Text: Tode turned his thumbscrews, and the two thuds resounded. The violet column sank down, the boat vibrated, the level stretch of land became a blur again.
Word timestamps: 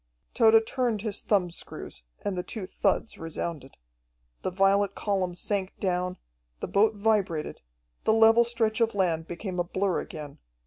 Tode 0.33 0.65
turned 0.65 1.03
his 1.03 1.21
thumbscrews, 1.21 2.01
and 2.25 2.35
the 2.35 2.41
two 2.41 2.65
thuds 2.65 3.19
resounded. 3.19 3.77
The 4.41 4.49
violet 4.49 4.95
column 4.95 5.35
sank 5.35 5.77
down, 5.79 6.17
the 6.59 6.67
boat 6.67 6.95
vibrated, 6.95 7.61
the 8.05 8.13
level 8.13 8.43
stretch 8.43 8.81
of 8.81 8.95
land 8.95 9.27
became 9.27 9.59
a 9.59 9.63
blur 9.63 9.99
again. 9.99 10.39